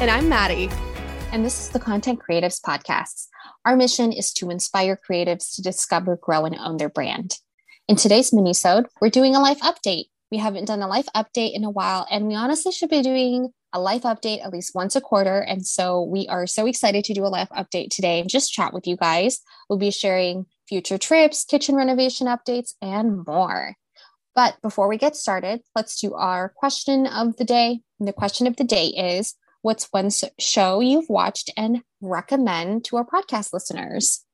[0.00, 0.70] And I'm Maddy.
[1.32, 3.26] And this is the Content Creatives Podcast.
[3.64, 7.34] Our mission is to inspire creatives to discover, grow, and own their brand.
[7.88, 10.04] In today's minisode, we're doing a life update.
[10.30, 13.52] We haven't done a life update in a while, and we honestly should be doing
[13.72, 15.40] a life update at least once a quarter.
[15.40, 18.72] And so we are so excited to do a life update today and just chat
[18.72, 19.40] with you guys.
[19.68, 23.74] We'll be sharing future trips, kitchen renovation updates, and more.
[24.36, 27.80] But before we get started, let's do our question of the day.
[27.98, 32.96] And the question of the day is what's one show you've watched and recommend to
[32.96, 34.24] our podcast listeners?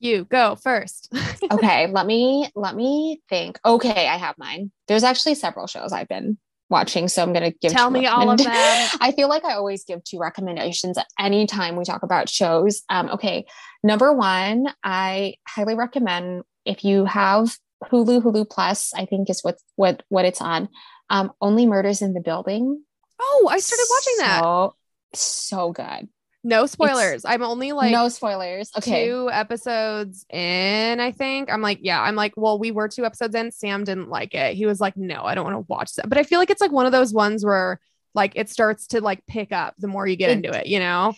[0.00, 1.12] You go first.
[1.50, 3.60] okay, let me let me think.
[3.64, 4.72] Okay, I have mine.
[4.88, 7.70] There's actually several shows I've been watching, so I'm gonna give.
[7.70, 8.48] Tell me all of them.
[9.00, 12.82] I feel like I always give two recommendations anytime we talk about shows.
[12.88, 13.46] Um, okay,
[13.84, 19.58] number one, I highly recommend if you have Hulu, Hulu Plus, I think is what
[19.76, 20.68] what what it's on.
[21.10, 22.82] Um, Only Murders in the Building.
[23.22, 24.40] Oh, I started watching that.
[24.40, 24.74] So,
[25.14, 26.08] so good.
[26.44, 27.16] No spoilers.
[27.16, 28.70] It's, I'm only like no spoilers.
[28.76, 29.06] Okay.
[29.06, 31.52] Two episodes in, I think.
[31.52, 33.52] I'm like, yeah, I'm like, well, we were two episodes in.
[33.52, 34.56] Sam didn't like it.
[34.56, 36.08] He was like, no, I don't want to watch that.
[36.08, 37.78] But I feel like it's like one of those ones where
[38.14, 40.80] like it starts to like pick up the more you get it, into it, you
[40.80, 41.14] know?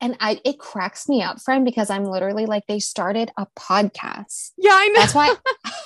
[0.00, 4.50] And I it cracks me up, friend, because I'm literally like, they started a podcast.
[4.58, 5.00] Yeah, I know.
[5.00, 5.34] That's why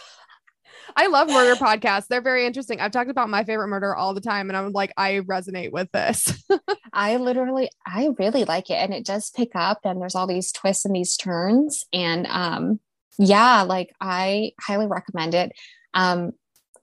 [0.99, 2.09] I love murder podcasts.
[2.09, 2.81] They're very interesting.
[2.81, 5.89] I've talked about my favorite murder all the time, and I'm like, I resonate with
[5.93, 6.45] this.
[6.93, 10.51] I literally, I really like it, and it does pick up, and there's all these
[10.51, 12.81] twists and these turns, and um,
[13.17, 15.53] yeah, like I highly recommend it.
[15.95, 16.33] Um,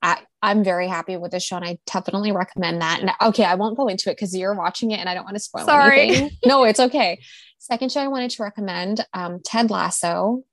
[0.02, 3.02] I, I'm very happy with the show, and I definitely recommend that.
[3.02, 5.36] And okay, I won't go into it because you're watching it, and I don't want
[5.36, 5.66] to spoil it.
[5.66, 6.02] Sorry.
[6.04, 6.30] anything.
[6.46, 7.20] no, it's okay.
[7.60, 10.46] Second show I wanted to recommend, um, Ted Lasso.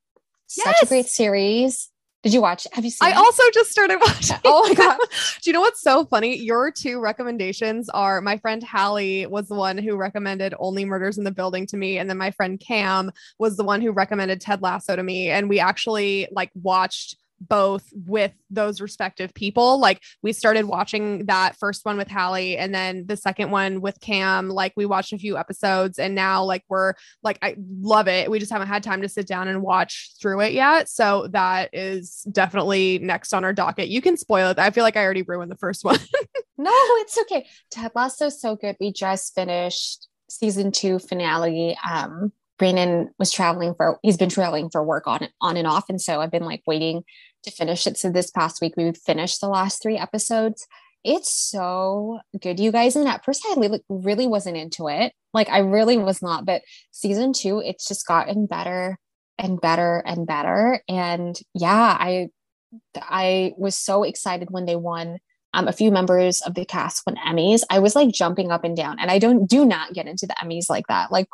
[0.47, 0.83] Such yes!
[0.83, 1.89] a great series.
[2.23, 2.65] Did you watch?
[2.71, 3.09] Have you seen?
[3.09, 3.17] I it?
[3.17, 4.37] also just started watching.
[4.45, 4.97] oh my god!
[5.41, 6.37] Do you know what's so funny?
[6.37, 11.25] Your two recommendations are my friend Hallie was the one who recommended Only Murders in
[11.25, 14.61] the Building to me, and then my friend Cam was the one who recommended Ted
[14.61, 17.17] Lasso to me, and we actually like watched
[17.47, 19.79] both with those respective people.
[19.79, 23.99] Like we started watching that first one with Hallie and then the second one with
[23.99, 24.49] Cam.
[24.49, 26.93] Like we watched a few episodes and now like we're
[27.23, 28.29] like, I love it.
[28.29, 30.89] We just haven't had time to sit down and watch through it yet.
[30.89, 33.87] So that is definitely next on our docket.
[33.87, 34.59] You can spoil it.
[34.59, 35.99] I feel like I already ruined the first one.
[36.57, 37.47] no, it's okay.
[37.71, 38.75] Ted Lasso so good.
[38.79, 41.77] We just finished season two finale.
[41.87, 45.99] Um, Brandon was traveling for he's been traveling for work on on and off and
[45.99, 47.03] so I've been like waiting
[47.43, 47.97] to finish it.
[47.97, 50.67] So this past week we finished the last 3 episodes.
[51.03, 52.95] It's so good you guys.
[52.95, 53.55] And at first I
[53.89, 55.13] really, wasn't into it.
[55.33, 56.45] Like I really was not.
[56.45, 56.61] But
[56.91, 58.97] season 2 it's just gotten better
[59.37, 60.81] and better and better.
[60.87, 62.29] And yeah I
[62.97, 65.19] I was so excited when they won
[65.53, 67.61] um, a few members of the cast won Emmys.
[67.69, 70.35] I was like jumping up and down, and I don't do not get into the
[70.43, 71.11] Emmys like that.
[71.11, 71.27] Like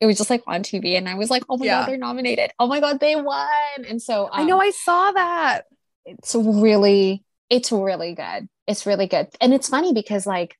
[0.00, 1.80] it was just like on TV and I was like, oh my yeah.
[1.80, 2.50] God, they're nominated.
[2.58, 3.48] Oh my God, they won.
[3.88, 5.62] And so um, I know um, I saw that.
[6.04, 8.48] It's really, it's really good.
[8.66, 9.28] It's really good.
[9.40, 10.56] And it's funny because, like,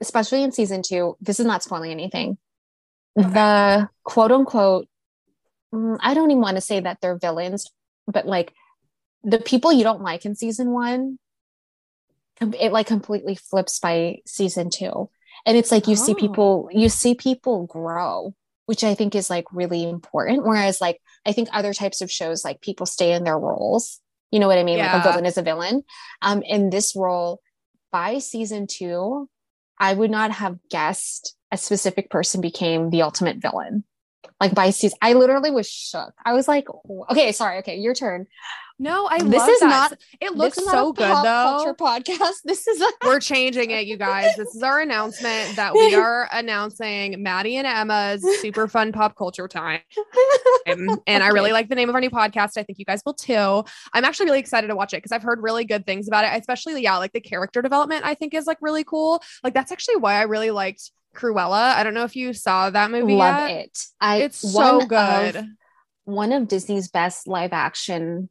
[0.00, 2.38] especially in season two, this is not spoiling anything.
[3.18, 3.28] Okay.
[3.28, 4.88] The quote unquote,
[5.72, 7.70] mm, I don't even want to say that they're villains,
[8.06, 8.52] but like
[9.22, 11.18] the people you don't like in season one,
[12.40, 15.08] it like completely flips by season two.
[15.46, 15.96] And it's like you oh.
[15.96, 18.34] see people, you see people grow
[18.66, 20.44] which I think is like really important.
[20.44, 24.00] Whereas, like, I think other types of shows, like people stay in their roles.
[24.30, 24.78] You know what I mean?
[24.78, 24.96] Yeah.
[24.96, 25.82] Like a villain is a villain.
[26.22, 27.40] Um, in this role,
[27.90, 29.28] by season two,
[29.78, 33.84] I would not have guessed a specific person became the ultimate villain.
[34.42, 36.14] Like by season, I literally was shook.
[36.24, 36.66] I was like,
[37.12, 38.26] okay, sorry, okay, your turn.
[38.76, 39.68] No, I this is that.
[39.68, 39.98] not.
[40.20, 41.62] It looks so good though.
[41.62, 42.38] Culture podcast.
[42.44, 42.80] This is.
[42.80, 44.34] A- We're changing it, you guys.
[44.36, 49.46] This is our announcement that we are announcing Maddy and Emma's super fun pop culture
[49.46, 49.80] time.
[50.64, 51.24] Um, and okay.
[51.24, 52.56] I really like the name of our new podcast.
[52.56, 53.64] I think you guys will too.
[53.92, 56.38] I'm actually really excited to watch it because I've heard really good things about it.
[56.38, 58.04] Especially, yeah, like the character development.
[58.04, 59.20] I think is like really cool.
[59.42, 61.74] Like that's actually why I really liked Cruella.
[61.74, 63.14] I don't know if you saw that movie.
[63.14, 63.60] I love yet.
[63.64, 63.78] it.
[64.00, 65.36] I it's so good.
[65.36, 65.44] Of,
[66.04, 68.28] one of Disney's best live action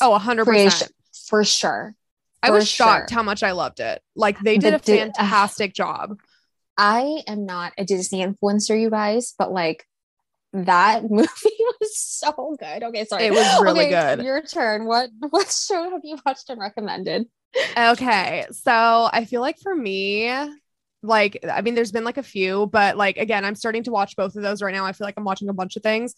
[0.00, 0.90] Oh, 100%.
[1.28, 1.94] For sure.
[2.42, 3.16] I was shocked sure.
[3.16, 4.00] how much I loved it.
[4.14, 6.18] Like they did the, a fantastic job.
[6.76, 9.84] I am not a Disney influencer, you guys, but like
[10.52, 11.26] that movie
[11.80, 12.82] was so good.
[12.84, 13.24] Okay, sorry.
[13.24, 14.24] It was really okay, good.
[14.24, 14.84] Your turn.
[14.84, 17.26] What what show have you watched and recommended?
[17.76, 18.46] Okay.
[18.52, 20.26] So I feel like for me,
[21.06, 24.16] like I mean, there's been like a few, but like again, I'm starting to watch
[24.16, 24.84] both of those right now.
[24.84, 26.14] I feel like I'm watching a bunch of things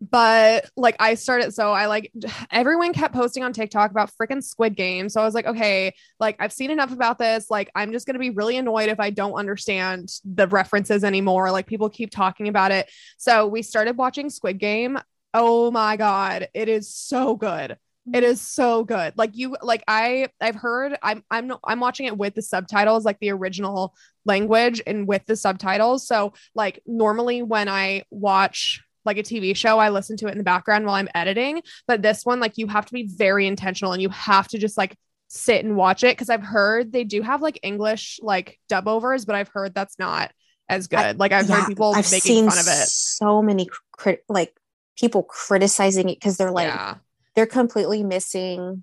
[0.00, 2.10] but like I started, so I like
[2.50, 5.08] everyone kept posting on TikTok about freaking Squid Game.
[5.08, 7.50] So I was like, okay, like I've seen enough about this.
[7.50, 11.50] Like I'm just gonna be really annoyed if I don't understand the references anymore.
[11.50, 12.90] Like people keep talking about it.
[13.18, 14.98] So we started watching Squid Game.
[15.34, 17.76] Oh my god, it is so good.
[18.12, 19.16] It is so good.
[19.16, 23.18] Like you like I I've heard I'm I'm I'm watching it with the subtitles like
[23.20, 26.06] the original language and with the subtitles.
[26.06, 30.38] So like normally when I watch like a TV show, I listen to it in
[30.38, 33.92] the background while I'm editing, but this one like you have to be very intentional
[33.92, 34.96] and you have to just like
[35.28, 39.24] sit and watch it because I've heard they do have like English like dub overs,
[39.24, 40.32] but I've heard that's not
[40.68, 40.98] as good.
[40.98, 42.88] I, like I've yeah, heard people I've making fun of it.
[42.88, 44.54] So many crit- like
[44.98, 46.96] people criticizing it because they're like yeah
[47.34, 48.82] they're completely missing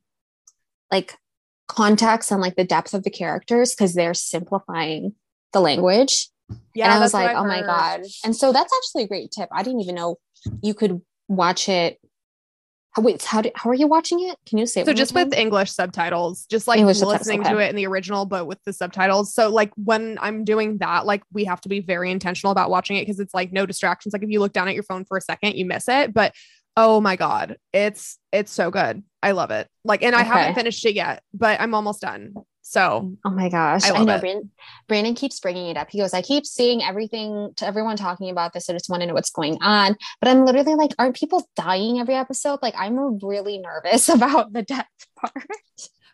[0.91, 1.17] like
[1.67, 5.13] context and like the depth of the characters because they're simplifying
[5.53, 6.29] the language.
[6.73, 8.01] Yeah, and I was like, oh my god!
[8.23, 9.49] And so that's actually a great tip.
[9.51, 10.17] I didn't even know
[10.61, 11.99] you could watch it.
[12.97, 14.37] Wait, how do, how are you watching it?
[14.47, 14.91] Can you say so?
[14.91, 17.51] Just with English subtitles, just like English listening okay.
[17.51, 19.35] to it in the original, but with the subtitles.
[19.35, 22.97] So like when I'm doing that, like we have to be very intentional about watching
[22.97, 24.13] it because it's like no distractions.
[24.13, 26.11] Like if you look down at your phone for a second, you miss it.
[26.11, 26.33] But
[26.79, 29.03] Oh my god, it's it's so good.
[29.23, 29.67] I love it.
[29.83, 32.35] Like, and I haven't finished it yet, but I'm almost done.
[32.61, 34.51] So, oh my gosh, I, I know Brandon,
[34.87, 35.89] Brandon, keeps bringing it up.
[35.89, 38.69] He goes, I keep seeing everything to everyone talking about this.
[38.69, 39.95] I just want to know what's going on.
[40.19, 42.59] But I'm literally like, aren't people dying every episode?
[42.61, 44.85] Like, I'm really nervous about the death
[45.17, 45.47] part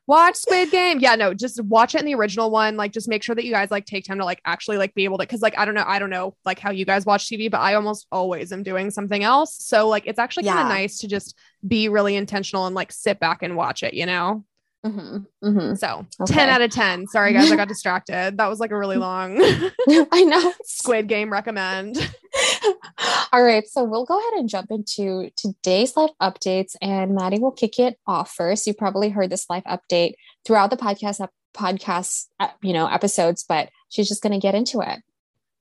[0.07, 0.99] watch Squid Game.
[0.99, 2.77] Yeah, no, just watch it in the original one.
[2.77, 5.03] Like, just make sure that you guys like take time to like actually like be
[5.03, 7.25] able to, because like I don't know, I don't know like how you guys watch
[7.25, 9.57] TV, but I almost always am doing something else.
[9.59, 10.73] So like it's actually kind of yeah.
[10.73, 14.43] nice to just be really intentional and like sit back and watch it, you know?
[14.85, 15.75] Mm-hmm, mm-hmm.
[15.75, 16.33] So okay.
[16.33, 17.07] 10 out of 10.
[17.07, 18.37] Sorry, guys, I got distracted.
[18.37, 19.37] That was like a really long
[20.11, 21.97] I know Squid Game recommend.
[23.31, 23.65] All right.
[23.67, 27.97] So we'll go ahead and jump into today's live updates, and Maddy will kick it
[28.05, 28.67] off first.
[28.67, 30.15] You probably heard this live update
[30.45, 31.25] throughout the podcast,
[31.55, 34.99] podcast, uh, you know, episodes, but she's just going to get into it.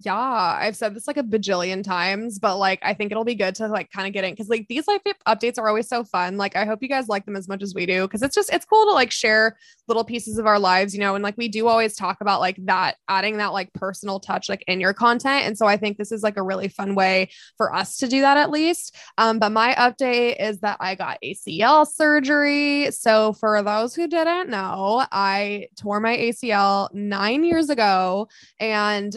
[0.04, 3.54] Yeah, I've said this like a bajillion times, but like I think it'll be good
[3.56, 6.36] to like kind of get in because like these life updates are always so fun.
[6.36, 8.52] Like I hope you guys like them as much as we do because it's just
[8.52, 9.56] it's cool to like share
[9.88, 12.56] little pieces of our lives, you know, and like we do always talk about like
[12.64, 15.46] that adding that like personal touch like in your content.
[15.46, 18.22] And so I think this is like a really fun way for us to do
[18.22, 18.96] that at least.
[19.18, 22.90] Um, but my update is that I got ACL surgery.
[22.90, 28.28] So for those who didn't know, I tore my ACL nine years ago
[28.58, 29.16] and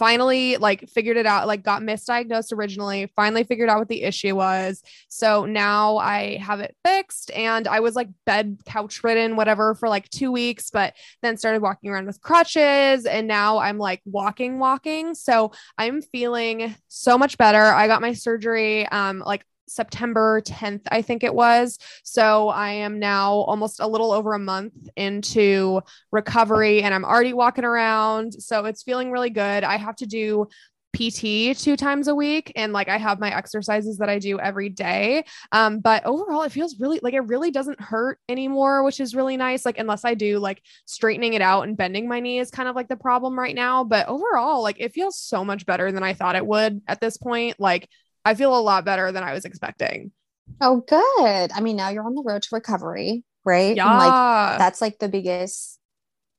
[0.00, 4.34] finally like figured it out like got misdiagnosed originally finally figured out what the issue
[4.34, 4.82] was.
[5.08, 9.90] So now i have it fixed and i was like bed couch ridden whatever for
[9.90, 14.58] like two weeks but then started walking around with crutches and now i'm like walking
[14.58, 15.14] walking.
[15.14, 17.62] So i'm feeling so much better.
[17.62, 21.78] I got my surgery um like September 10th, I think it was.
[22.02, 25.80] So I am now almost a little over a month into
[26.10, 28.34] recovery and I'm already walking around.
[28.34, 29.64] So it's feeling really good.
[29.64, 30.48] I have to do
[30.92, 34.68] PT two times a week and like I have my exercises that I do every
[34.68, 35.24] day.
[35.52, 39.36] Um, but overall it feels really like it really doesn't hurt anymore, which is really
[39.36, 39.64] nice.
[39.64, 42.74] Like unless I do like straightening it out and bending my knee is kind of
[42.74, 43.84] like the problem right now.
[43.84, 47.16] But overall, like it feels so much better than I thought it would at this
[47.16, 47.60] point.
[47.60, 47.88] Like
[48.24, 50.12] I feel a lot better than I was expecting.
[50.60, 51.52] Oh, good.
[51.52, 53.76] I mean, now you're on the road to recovery, right?
[53.76, 53.88] Yeah.
[53.88, 55.78] And like that's like the biggest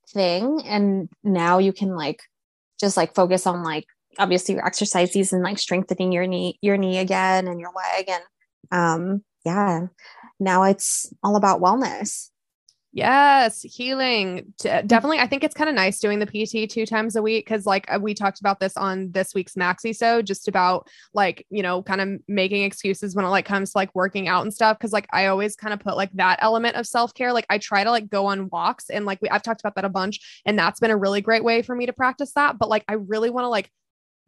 [0.09, 0.61] thing.
[0.65, 2.21] And now you can like
[2.79, 3.85] just like focus on like
[4.19, 8.09] obviously your exercises and like strengthening your knee, your knee again and your leg.
[8.09, 8.23] And
[8.71, 9.87] um, yeah,
[10.39, 12.30] now it's all about wellness.
[12.93, 14.53] Yes, healing.
[14.61, 15.19] Definitely.
[15.19, 17.85] I think it's kind of nice doing the PT two times a week because, like,
[17.89, 19.95] uh, we talked about this on this week's Maxi.
[19.95, 23.77] So, just about like, you know, kind of making excuses when it like comes to
[23.77, 24.77] like working out and stuff.
[24.77, 27.31] Cause like I always kind of put like that element of self care.
[27.31, 29.85] Like, I try to like go on walks and like we, I've talked about that
[29.85, 30.41] a bunch.
[30.45, 32.57] And that's been a really great way for me to practice that.
[32.59, 33.71] But like, I really want to like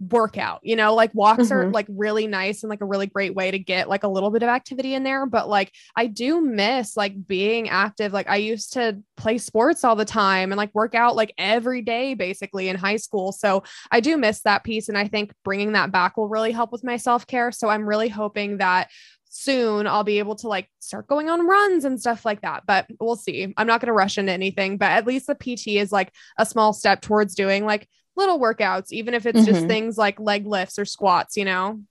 [0.10, 1.53] workout you know like walks mm-hmm.
[1.53, 4.31] are like really nice and like a really great way to get like a little
[4.31, 8.36] bit of activity in there but like i do miss like being active like i
[8.36, 12.69] used to play sports all the time and like work out like every day basically
[12.69, 16.17] in high school so i do miss that piece and i think bringing that back
[16.17, 18.89] will really help with my self-care so i'm really hoping that
[19.36, 22.67] soon I'll be able to like start going on runs and stuff like that.
[22.67, 23.51] But we'll see.
[23.57, 26.45] I'm not going to rush into anything, but at least the PT is like a
[26.45, 29.53] small step towards doing like little workouts, even if it's mm-hmm.
[29.53, 31.82] just things like leg lifts or squats, you know?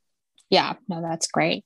[0.51, 1.65] Yeah, no, that's great.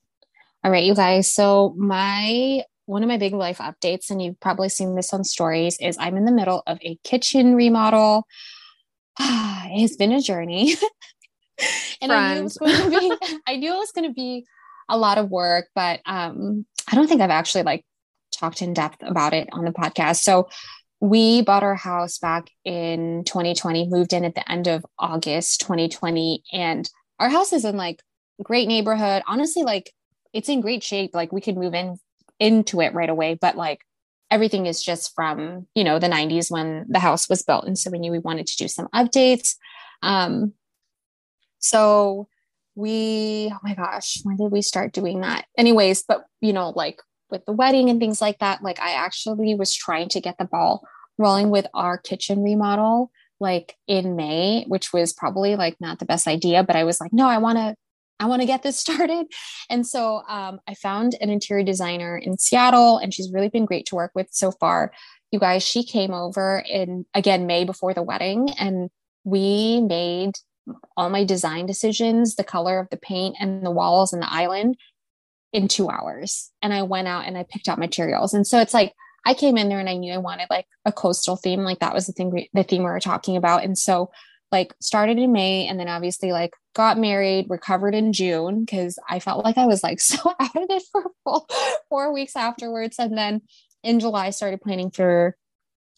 [0.65, 1.33] All right, you guys.
[1.33, 5.77] So, my one of my big life updates, and you've probably seen this on stories,
[5.81, 8.27] is I'm in the middle of a kitchen remodel.
[9.21, 10.75] it's been a journey.
[12.01, 14.47] and I knew, it was going to be, I knew it was going to be
[14.89, 17.85] a lot of work, but um, I don't think I've actually like
[18.33, 20.19] talked in depth about it on the podcast.
[20.19, 20.49] So
[21.07, 26.43] we bought our house back in 2020, moved in at the end of August 2020,
[26.53, 28.03] and our house is in like
[28.43, 29.23] great neighborhood.
[29.27, 29.93] Honestly, like
[30.33, 31.15] it's in great shape.
[31.15, 31.97] Like we could move in
[32.41, 33.81] into it right away, but like
[34.31, 37.91] everything is just from you know the 90s when the house was built and so
[37.91, 39.55] we knew we wanted to do some updates
[40.03, 40.53] um
[41.61, 42.27] so
[42.75, 47.01] we oh my gosh when did we start doing that anyways but you know like
[47.31, 50.45] with the wedding and things like that like i actually was trying to get the
[50.45, 50.83] ball
[51.19, 56.27] rolling with our kitchen remodel like in may which was probably like not the best
[56.27, 57.75] idea but i was like no i want to
[58.19, 59.27] i want to get this started
[59.69, 63.87] and so um, i found an interior designer in seattle and she's really been great
[63.87, 64.93] to work with so far
[65.33, 68.91] you guys she came over in again may before the wedding and
[69.25, 70.37] we made
[70.97, 74.77] all my design decisions, the color of the paint and the walls and the island
[75.53, 76.51] in two hours.
[76.63, 78.35] And I went out and I picked out materials.
[78.35, 78.93] And so it's like
[79.27, 81.65] I came in there and I knew I wanted like a coastal theme.
[81.65, 83.65] Like that was the thing, we, the theme we were talking about.
[83.65, 84.13] And so
[84.53, 89.19] like started in May and then obviously like got married, recovered in June because I
[89.19, 91.49] felt like I was like so out of it for full
[91.89, 93.01] four weeks afterwards.
[93.01, 93.43] And then
[93.83, 95.37] in July started planning for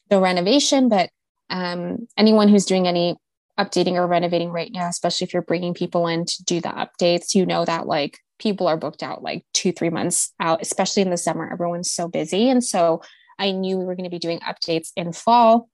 [0.08, 0.88] the renovation.
[0.88, 1.11] But
[1.50, 3.16] um, anyone who's doing any
[3.61, 7.35] updating or renovating right now, especially if you're bringing people in to do the updates,
[7.35, 11.11] you know that like people are booked out like two, three months out, especially in
[11.11, 11.50] the summer.
[11.52, 12.49] Everyone's so busy.
[12.49, 13.02] And so
[13.38, 15.68] I knew we were going to be doing updates in fall.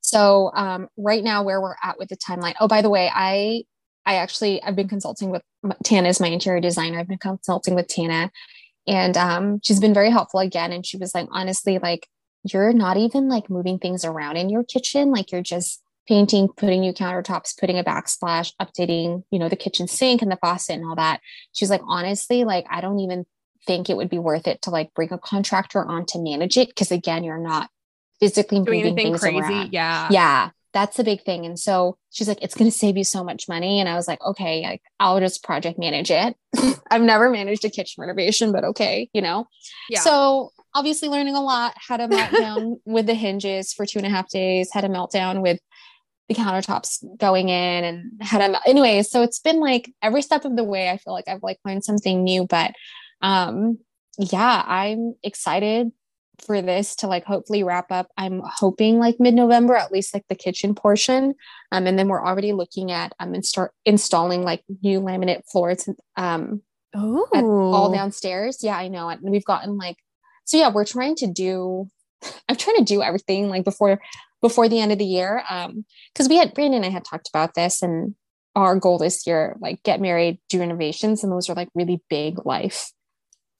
[0.00, 2.54] So um, right now, where we're at with the timeline.
[2.60, 3.64] Oh, by the way, I
[4.06, 5.42] I actually I've been consulting with
[5.84, 6.98] Tana is my interior designer.
[6.98, 8.30] I've been consulting with Tana,
[8.86, 10.72] and um, she's been very helpful again.
[10.72, 12.08] And she was like, honestly, like
[12.44, 16.80] you're not even like moving things around in your kitchen, like you're just painting, putting
[16.80, 20.84] new countertops, putting a backsplash, updating, you know, the kitchen sink and the faucet and
[20.84, 21.20] all that.
[21.52, 23.26] She's like, honestly, like, I don't even
[23.66, 26.74] think it would be worth it to like bring a contractor on to manage it.
[26.74, 27.68] Cause again, you're not
[28.20, 29.38] physically doing moving anything crazy.
[29.38, 29.72] Around.
[29.72, 30.08] Yeah.
[30.10, 30.50] Yeah.
[30.72, 31.46] That's a big thing.
[31.46, 33.80] And so she's like, it's going to save you so much money.
[33.80, 36.36] And I was like, okay, like, I'll just project manage it.
[36.90, 39.48] I've never managed a kitchen renovation, but okay, you know?
[39.88, 40.00] Yeah.
[40.00, 44.10] So obviously learning a lot, had a meltdown with the hinges for two and a
[44.10, 45.58] half days, had a meltdown with
[46.28, 50.54] the countertops going in and had a anyway so it's been like every step of
[50.54, 52.70] the way i feel like i've like learned something new but
[53.22, 53.78] um
[54.18, 55.92] yeah i'm excited
[56.40, 58.08] for this to like hopefully wrap up.
[58.16, 61.34] I'm hoping like mid-november at least like the kitchen portion.
[61.72, 66.62] Um and then we're already looking at um start installing like new laminate floors um
[66.94, 68.62] all downstairs.
[68.62, 69.96] Yeah i know and we've gotten like
[70.44, 71.88] so yeah we're trying to do
[72.48, 74.00] i'm trying to do everything like before
[74.40, 75.44] before the end of the year.
[75.50, 78.14] Um, because we had Brandon and I had talked about this and
[78.56, 82.46] our goal this year, like get married, do renovations, and those are like really big
[82.46, 82.90] life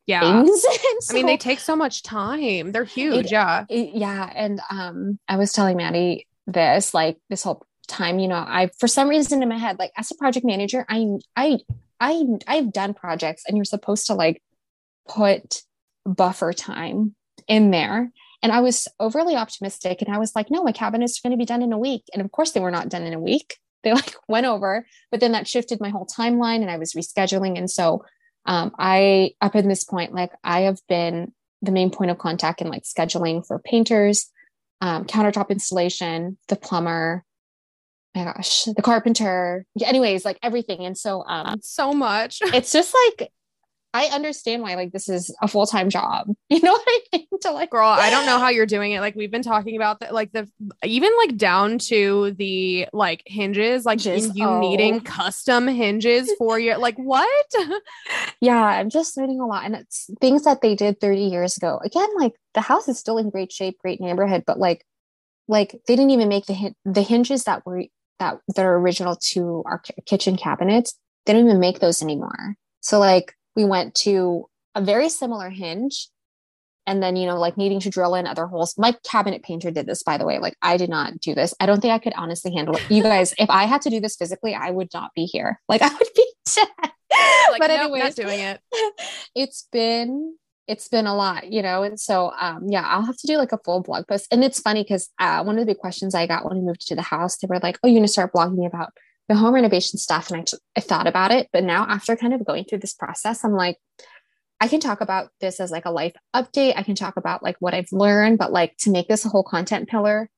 [0.07, 0.43] yeah.
[0.43, 0.63] things.
[0.63, 0.71] so,
[1.11, 2.73] I mean, they take so much time.
[2.73, 3.27] They're huge.
[3.27, 3.65] It, yeah.
[3.69, 4.31] It, yeah.
[4.35, 8.89] And um, I was telling Maddy this, like this whole time, you know, I for
[8.89, 11.59] some reason in my head, like as a project manager, I I
[12.01, 14.43] I I've done projects and you're supposed to like
[15.09, 15.63] put
[16.07, 17.15] buffer time
[17.49, 18.11] in there
[18.43, 20.03] and I was overly optimistic.
[20.03, 22.05] And I was like, no, my cabinets are going to be done in a week.
[22.13, 23.57] And of course, they were not done in a week.
[23.83, 27.57] They like went over, but then that shifted my whole timeline and I was rescheduling.
[27.57, 28.05] And so
[28.47, 31.33] um, I, up in this point, like I have been
[31.63, 34.31] the main point of contact in like scheduling for painters,
[34.81, 37.25] um, countertop installation, the plumber,
[38.15, 39.67] my gosh, the carpenter.
[39.75, 40.85] Yeah, anyways, like everything.
[40.85, 42.39] And so um so much.
[42.43, 43.31] it's just like
[43.93, 46.29] I understand why like this is a full time job.
[46.51, 47.27] You know what I mean?
[47.43, 49.01] To like, girl, I don't know how you're doing it.
[49.01, 50.49] Like we've been talking about that, like the
[50.85, 54.37] even like down to the like hinges, like hinges.
[54.37, 54.59] you oh.
[54.59, 57.47] needing custom hinges for your like what?
[58.41, 61.81] yeah, I'm just learning a lot, and it's things that they did 30 years ago.
[61.85, 64.85] Again, like the house is still in great shape, great neighborhood, but like,
[65.47, 67.85] like they didn't even make the the hinges that were
[68.19, 70.95] that that are original to our kitchen cabinets.
[71.27, 72.57] They don't even make those anymore.
[72.81, 76.09] So like we went to a very similar hinge
[76.87, 78.75] and then you know like needing to drill in other holes.
[78.79, 80.39] My cabinet painter did this by the way.
[80.39, 81.53] Like i did not do this.
[81.61, 82.91] I don't think i could honestly handle it.
[82.91, 85.61] You guys if i had to do this physically i would not be here.
[85.69, 86.69] Like i would be dead.
[87.51, 88.61] Like, but nope, anyways, not doing it.
[89.35, 90.37] it's been
[90.67, 91.83] it's been a lot you know?
[91.83, 94.27] And so um yeah i'll have to do like a full blog post.
[94.33, 96.87] And it's funny because uh, one of the big questions i got when i moved
[96.87, 98.93] to the house they were like oh you're gonna start blogging about
[99.31, 102.45] the home renovation stuff and I, I thought about it but now after kind of
[102.45, 103.79] going through this process i'm like
[104.61, 107.57] i can talk about this as like a life update i can talk about like
[107.61, 110.29] what i've learned but like to make this a whole content pillar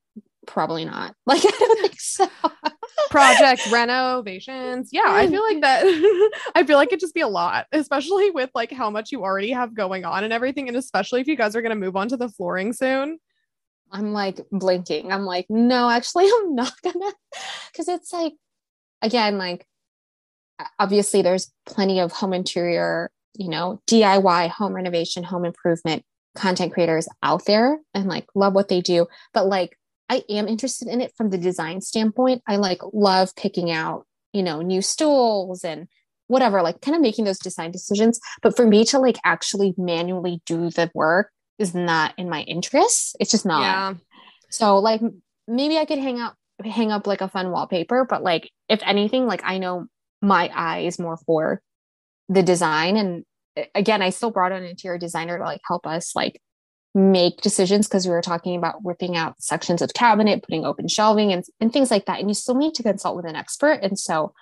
[0.46, 1.14] probably not.
[1.26, 2.28] Like I don't think so.
[3.10, 4.90] Project renovations.
[4.92, 5.84] Yeah, I feel like that.
[6.54, 9.52] I feel like it'd just be a lot, especially with like how much you already
[9.52, 10.68] have going on and everything.
[10.68, 13.18] And especially if you guys are going to move on to the flooring soon.
[13.92, 15.12] I'm like blinking.
[15.12, 17.12] I'm like, no, actually, I'm not gonna.
[17.76, 18.32] Cause it's like,
[19.02, 19.66] again, like,
[20.78, 26.04] obviously, there's plenty of home interior, you know, DIY home renovation, home improvement
[26.34, 29.06] content creators out there and like love what they do.
[29.34, 29.76] But like,
[30.08, 32.42] I am interested in it from the design standpoint.
[32.46, 35.88] I like love picking out, you know, new stools and
[36.26, 38.20] whatever, like kind of making those design decisions.
[38.42, 43.16] But for me to like actually manually do the work is not in my interest.
[43.20, 43.62] It's just not.
[43.62, 43.94] Yeah.
[44.50, 45.00] So like
[45.46, 46.34] maybe I could hang up
[46.66, 49.86] hang up like a fun wallpaper, but like if anything, like I know
[50.20, 51.60] my eye is more for
[52.28, 52.96] the design.
[52.96, 53.24] And
[53.74, 56.40] again, I still brought an interior designer to like help us like
[56.94, 61.32] make decisions because we were talking about ripping out sections of cabinet, putting open shelving
[61.32, 62.20] and, and things like that.
[62.20, 63.80] And you still need to consult with an expert.
[63.82, 64.32] And so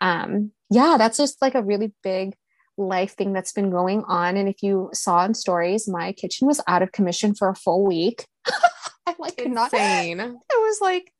[0.00, 2.34] um yeah, that's just like a really big
[2.76, 4.36] life thing that's been going on.
[4.36, 7.84] And if you saw in stories, my kitchen was out of commission for a full
[7.84, 8.24] week.
[9.06, 10.16] I'm like insane.
[10.16, 11.12] Not, it was like,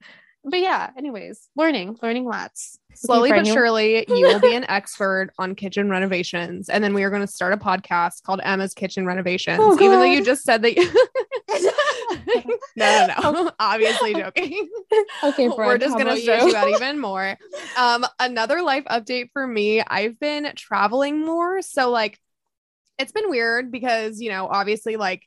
[0.44, 2.78] but yeah, anyways, learning, learning lots.
[2.94, 6.68] Slowly but surely, you will be an expert on kitchen renovations.
[6.68, 9.98] And then we are going to start a podcast called Emma's Kitchen Renovations, oh, even
[9.98, 10.76] though you just said that.
[10.76, 10.92] You-
[12.76, 13.50] no, no, no.
[13.60, 14.68] Obviously joking.
[15.22, 16.50] Okay, we're just going to stress you?
[16.50, 17.36] you out even more.
[17.76, 21.62] Um, another life update for me I've been traveling more.
[21.62, 22.18] So, like,
[22.98, 25.22] it's been weird because, you know, obviously, like,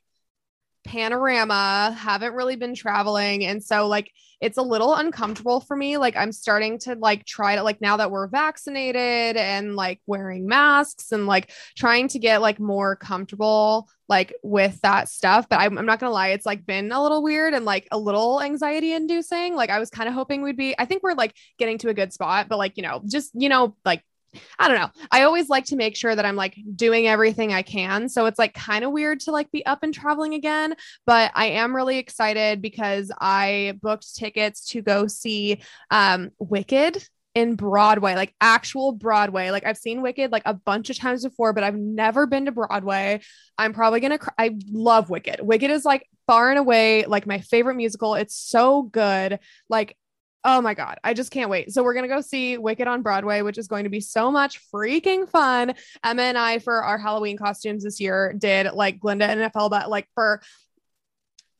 [0.84, 4.10] panorama haven't really been traveling and so like
[4.40, 7.96] it's a little uncomfortable for me like i'm starting to like try to like now
[7.96, 13.88] that we're vaccinated and like wearing masks and like trying to get like more comfortable
[14.08, 17.22] like with that stuff but I'm, I'm not gonna lie it's like been a little
[17.22, 20.74] weird and like a little anxiety inducing like i was kind of hoping we'd be
[20.78, 23.48] i think we're like getting to a good spot but like you know just you
[23.48, 24.02] know like
[24.58, 24.90] I don't know.
[25.10, 28.08] I always like to make sure that I'm like doing everything I can.
[28.08, 30.74] So it's like kind of weird to like be up and traveling again,
[31.06, 37.56] but I am really excited because I booked tickets to go see um Wicked in
[37.56, 39.50] Broadway, like actual Broadway.
[39.50, 42.52] Like I've seen Wicked like a bunch of times before, but I've never been to
[42.52, 43.20] Broadway.
[43.58, 45.40] I'm probably going to cr- I love Wicked.
[45.40, 48.14] Wicked is like far and away like my favorite musical.
[48.14, 49.40] It's so good.
[49.68, 49.96] Like
[50.44, 50.98] Oh my God.
[51.02, 51.72] I just can't wait.
[51.72, 54.30] So, we're going to go see Wicked on Broadway, which is going to be so
[54.30, 55.74] much freaking fun.
[56.04, 60.08] Emma and I, for our Halloween costumes this year, did like Glinda and Elphaba, like
[60.14, 60.42] for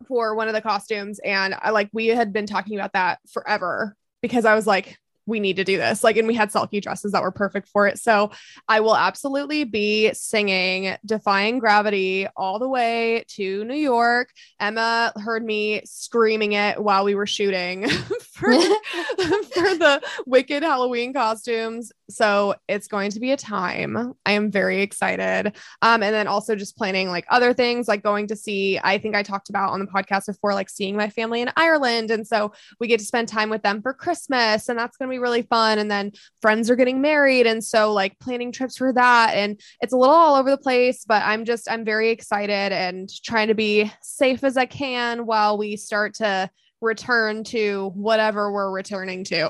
[0.06, 3.96] for one of the costumes and I like we had been talking about that forever
[4.20, 6.04] because I was like we need to do this.
[6.04, 7.98] Like, and we had sulky dresses that were perfect for it.
[7.98, 8.30] So
[8.68, 14.30] I will absolutely be singing Defying Gravity all the way to New York.
[14.60, 17.88] Emma heard me screaming it while we were shooting
[18.32, 21.92] for, for the wicked Halloween costumes.
[22.10, 24.14] So it's going to be a time.
[24.26, 25.56] I am very excited.
[25.82, 29.14] Um, and then also just planning like other things, like going to see, I think
[29.14, 32.10] I talked about on the podcast before, like seeing my family in Ireland.
[32.10, 34.68] And so we get to spend time with them for Christmas.
[34.68, 35.78] And that's going to be really fun.
[35.78, 36.12] And then
[36.42, 37.46] friends are getting married.
[37.46, 39.34] And so, like, planning trips for that.
[39.34, 43.08] And it's a little all over the place, but I'm just, I'm very excited and
[43.22, 46.50] trying to be safe as I can while we start to
[46.84, 49.48] return to whatever we're returning to.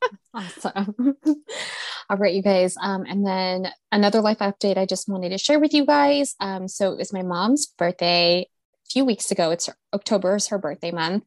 [0.34, 1.16] awesome.
[2.08, 2.74] All right, you guys.
[2.82, 6.34] Um, and then another life update I just wanted to share with you guys.
[6.40, 8.48] Um, so it was my mom's birthday
[8.86, 9.50] a few weeks ago.
[9.50, 11.24] It's October is her birthday month.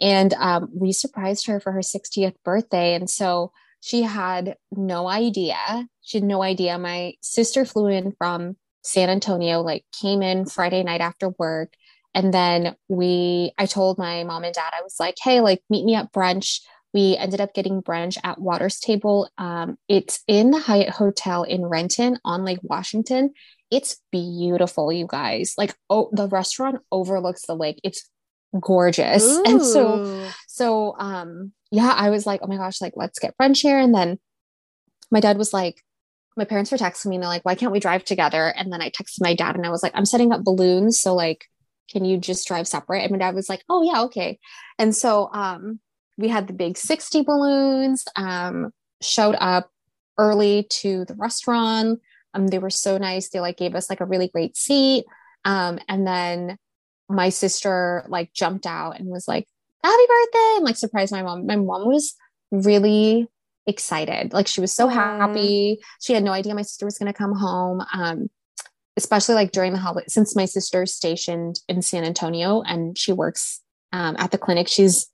[0.00, 2.94] And um, we surprised her for her 60th birthday.
[2.94, 5.56] And so she had no idea.
[6.02, 6.78] She had no idea.
[6.78, 11.72] My sister flew in from San Antonio, like came in Friday night after work.
[12.16, 15.84] And then we, I told my mom and dad, I was like, hey, like meet
[15.84, 16.62] me at brunch.
[16.94, 19.28] We ended up getting brunch at Water's Table.
[19.36, 23.34] Um, it's in the Hyatt Hotel in Renton on Lake Washington.
[23.70, 25.52] It's beautiful, you guys.
[25.58, 27.80] Like, oh, the restaurant overlooks the lake.
[27.84, 28.08] It's
[28.58, 29.22] gorgeous.
[29.22, 29.42] Ooh.
[29.46, 33.60] And so, so, um, yeah, I was like, oh my gosh, like, let's get brunch
[33.60, 33.78] here.
[33.78, 34.18] And then
[35.10, 35.82] my dad was like,
[36.34, 38.46] my parents were texting me and they're like, why can't we drive together?
[38.46, 40.98] And then I texted my dad and I was like, I'm setting up balloons.
[40.98, 41.44] So, like,
[41.90, 43.02] can you just drive separate?
[43.02, 44.38] And my dad was like, oh, yeah, okay.
[44.78, 45.80] And so, um,
[46.18, 48.70] we had the big 60 balloons, um,
[49.02, 49.70] showed up
[50.18, 52.00] early to the restaurant.
[52.34, 53.28] Um, they were so nice.
[53.28, 55.04] They like gave us like a really great seat.
[55.44, 56.56] Um, and then
[57.08, 59.46] my sister like jumped out and was like,
[59.84, 61.46] happy birthday, and like surprised my mom.
[61.46, 62.14] My mom was
[62.50, 63.28] really
[63.66, 64.32] excited.
[64.32, 65.78] Like she was so happy.
[66.00, 67.82] She had no idea my sister was going to come home.
[67.92, 68.28] Um,
[68.96, 73.60] especially like during the holiday, since my sister's stationed in San Antonio and she works
[73.92, 75.06] um, at the clinic, she's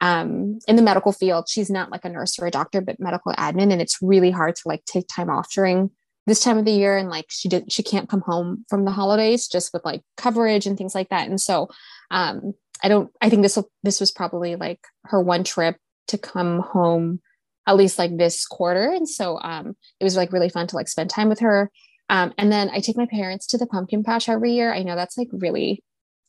[0.00, 1.48] um, in the medical field.
[1.48, 3.72] She's not like a nurse or a doctor, but medical admin.
[3.72, 5.90] And it's really hard to like take time off during
[6.26, 6.96] this time of the year.
[6.96, 10.66] And like she didn't, she can't come home from the holidays just with like coverage
[10.66, 11.28] and things like that.
[11.28, 11.68] And so
[12.10, 15.76] um, I don't, I think this, this was probably like her one trip
[16.08, 17.20] to come home
[17.66, 18.90] at least like this quarter.
[18.92, 21.70] And so um, it was like really fun to like spend time with her.
[22.14, 24.72] Um, and then I take my parents to the pumpkin patch every year.
[24.72, 25.82] I know that's like really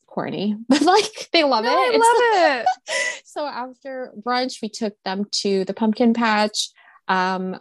[0.08, 2.02] corny, but like they love no, it.
[2.02, 3.22] I love it.
[3.24, 6.70] so after brunch, we took them to the pumpkin patch,
[7.08, 7.60] um,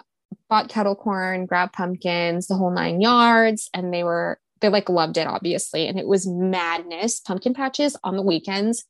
[0.49, 5.19] bought kettle corn, grabbed pumpkins, the whole nine yards, and they were they like loved
[5.19, 5.87] it, obviously.
[5.87, 7.21] And it was madness.
[7.21, 8.87] Pumpkin patches on the weekends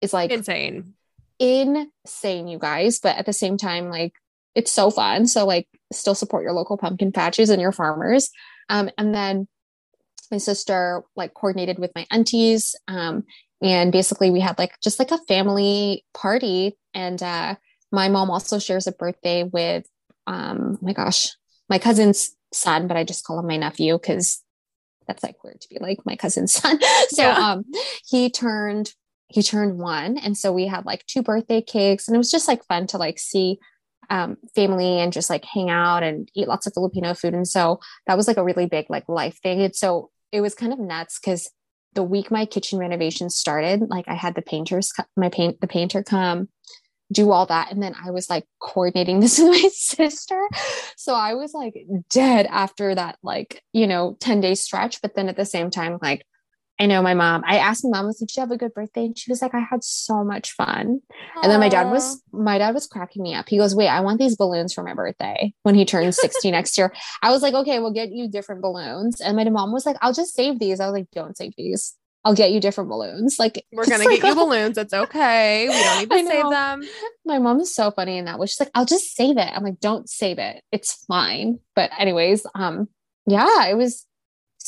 [0.00, 0.94] is like insane.
[1.38, 3.00] Insane, you guys.
[3.00, 4.14] But at the same time, like
[4.54, 5.26] it's so fun.
[5.26, 8.30] So like still support your local pumpkin patches and your farmers.
[8.68, 9.48] Um, and then
[10.30, 12.76] my sister like coordinated with my aunties.
[12.86, 13.24] Um,
[13.62, 16.76] and basically we had like just like a family party.
[16.94, 17.56] And uh,
[17.90, 19.86] my mom also shares a birthday with
[20.26, 21.30] um, oh my gosh,
[21.68, 24.42] my cousin's son, but I just call him my nephew because
[25.06, 26.78] that's like weird to be like my cousin's son.
[27.08, 27.52] so yeah.
[27.52, 27.64] um
[28.06, 28.92] he turned
[29.28, 30.16] he turned one.
[30.18, 32.98] And so we had like two birthday cakes and it was just like fun to
[32.98, 33.58] like see
[34.10, 37.34] um, family and just like hang out and eat lots of Filipino food.
[37.34, 39.62] And so that was like a really big like life thing.
[39.62, 41.50] And so it was kind of nuts because
[41.94, 46.02] the week my kitchen renovation started, like I had the painters, my paint, the painter
[46.02, 46.48] come
[47.10, 47.72] do all that.
[47.72, 50.40] And then I was like coordinating this with my sister.
[50.96, 51.74] So I was like
[52.10, 55.00] dead after that, like, you know, 10 day stretch.
[55.00, 56.26] But then at the same time, like,
[56.80, 58.56] I know my mom, I asked my mom, I was like, Did you have a
[58.56, 59.06] good birthday?
[59.06, 61.00] And she was like, I had so much fun.
[61.36, 61.42] Aww.
[61.42, 63.48] And then my dad was, my dad was cracking me up.
[63.48, 66.78] He goes, Wait, I want these balloons for my birthday when he turns 60 next
[66.78, 66.92] year.
[67.22, 69.20] I was like, Okay, we'll get you different balloons.
[69.20, 70.80] And my mom was like, I'll just save these.
[70.80, 71.96] I was like, Don't save these.
[72.24, 73.36] I'll get you different balloons.
[73.38, 74.76] Like we're gonna like, get you balloons.
[74.76, 75.68] It's okay.
[75.68, 76.82] We don't need to save them.
[77.24, 78.46] My mom is so funny in that way.
[78.46, 79.48] She's like, I'll just save it.
[79.50, 80.62] I'm like, don't save it.
[80.72, 81.60] It's fine.
[81.74, 82.88] But anyways, um,
[83.26, 84.04] yeah, it was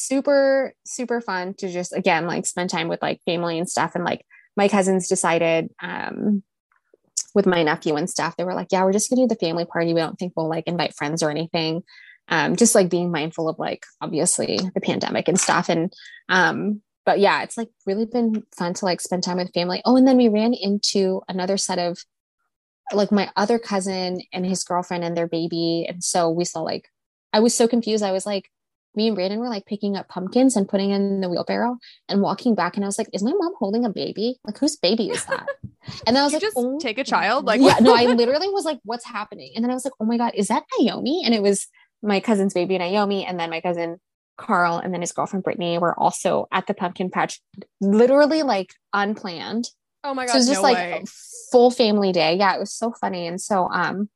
[0.00, 3.92] super super fun to just again like spend time with like family and stuff.
[3.94, 4.24] And like
[4.56, 6.42] my cousins decided um
[7.34, 9.64] with my nephew and stuff they were like yeah we're just gonna do the family
[9.64, 9.92] party.
[9.94, 11.82] We don't think we'll like invite friends or anything.
[12.28, 15.68] Um just like being mindful of like obviously the pandemic and stuff.
[15.68, 15.92] And
[16.28, 19.82] um but yeah it's like really been fun to like spend time with family.
[19.84, 21.98] Oh and then we ran into another set of
[22.92, 25.86] like my other cousin and his girlfriend and their baby.
[25.88, 26.88] And so we saw like
[27.32, 28.02] i was so confused.
[28.02, 28.50] I was like
[28.94, 32.54] me and Brandon were like picking up pumpkins and putting in the wheelbarrow and walking
[32.54, 32.76] back.
[32.76, 34.36] And I was like, is my mom holding a baby?
[34.44, 35.46] Like, whose baby is that?
[36.06, 37.46] And then I was like, just oh, take a child.
[37.46, 39.52] Like, yeah, no, I literally was like, what's happening?
[39.56, 41.22] And then I was like, oh my God, is that Naomi?
[41.24, 41.68] And it was
[42.02, 43.24] my cousin's baby, and Naomi.
[43.24, 43.98] And then my cousin
[44.40, 47.40] Carl and then his girlfriend Brittany were also at the pumpkin patch,
[47.80, 49.68] literally like unplanned.
[50.02, 50.32] Oh my God.
[50.32, 51.04] So it was just no like way.
[51.52, 52.36] full family day.
[52.36, 53.26] Yeah, it was so funny.
[53.26, 54.08] And so, um,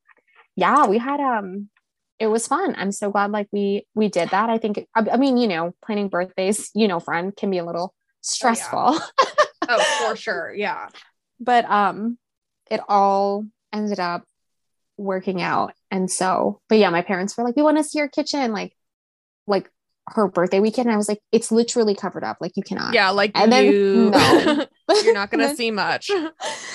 [0.55, 1.69] yeah, we had, um,
[2.19, 2.75] it was fun.
[2.77, 4.49] I'm so glad like we we did that.
[4.49, 7.65] I think I, I mean, you know, planning birthdays, you know, friend can be a
[7.65, 8.79] little stressful.
[8.79, 9.25] Oh, yeah.
[9.69, 10.53] oh for sure.
[10.53, 10.89] Yeah.
[11.39, 12.17] But um
[12.69, 14.23] it all ended up
[14.97, 15.73] working out.
[15.91, 18.73] And so, but yeah, my parents were like, we want to see your kitchen like
[19.45, 19.69] like
[20.07, 20.87] her birthday weekend.
[20.87, 22.37] And I was like, it's literally covered up.
[22.39, 22.93] Like you cannot.
[22.93, 24.65] Yeah, like and you, then no.
[25.03, 26.09] you're not gonna see much.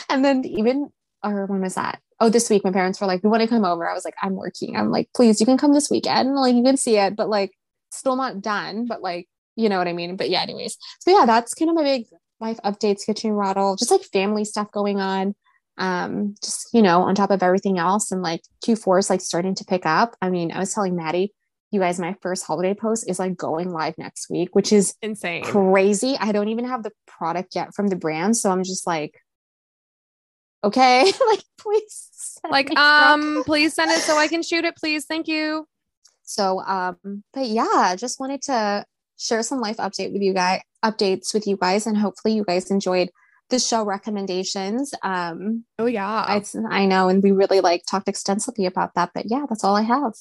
[0.08, 0.90] And then even
[1.22, 2.00] or when was that?
[2.20, 3.88] Oh, this week my parents were like, we want to come over.
[3.88, 4.76] I was like, I'm working.
[4.76, 6.34] I'm like, please, you can come this weekend.
[6.34, 7.52] Like, you can see it, but like,
[7.90, 8.86] still not done.
[8.86, 10.16] But like, you know what I mean?
[10.16, 10.76] But yeah, anyways.
[11.00, 12.06] So yeah, that's kind of my big
[12.40, 15.34] life updates, kitchen rattle, just like family stuff going on.
[15.78, 18.12] Um, just, you know, on top of everything else.
[18.12, 20.14] And like Q4 is like starting to pick up.
[20.20, 21.32] I mean, I was telling Maddy,
[21.70, 25.44] you guys, my first holiday post is like going live next week, which is insane,
[25.44, 26.16] crazy.
[26.18, 28.36] I don't even have the product yet from the brand.
[28.36, 29.14] So I'm just like,
[30.64, 32.10] okay, like please
[32.48, 35.04] like um please send it so i can shoot it please.
[35.04, 35.66] Thank you.
[36.22, 38.84] So um but yeah just wanted to
[39.18, 42.70] share some life update with you guys updates with you guys and hopefully you guys
[42.70, 43.10] enjoyed
[43.50, 44.94] the show recommendations.
[45.02, 46.08] Um oh yeah.
[46.08, 49.76] I, I know and we really like talked extensively about that but yeah that's all
[49.76, 50.14] i have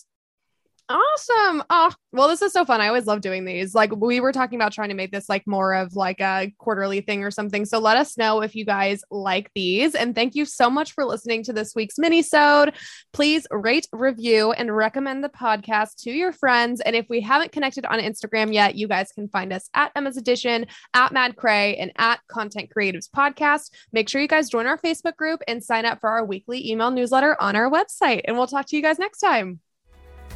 [0.92, 1.64] Awesome.
[1.70, 2.82] Oh, well, this is so fun.
[2.82, 3.76] I always love doing these.
[3.76, 7.02] Like we were talking about trying to make this like more of like a quarterly
[7.02, 7.64] thing or something.
[7.66, 9.94] So let us know if you guys like these.
[9.94, 12.74] And thank you so much for listening to this week's mini-sode.
[13.14, 16.82] Please rate, review, and recommend the podcast to your friends.
[16.82, 20.18] And if we haven't connected on Instagram yet, you guys can find us at Emma's
[20.18, 23.70] Edition, at Mad Cray, and at Content Creatives Podcast.
[23.94, 26.90] Make sure you guys join our Facebook group and sign up for our weekly email
[26.90, 28.22] newsletter on our website.
[28.26, 29.60] And we'll talk to you guys next time.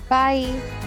[0.10, 0.83] Bye.